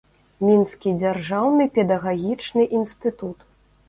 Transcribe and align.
Мінскі 0.45 0.93
дзяржаўны 1.01 1.67
педагагічны 1.75 2.63
інстытут. 2.79 3.45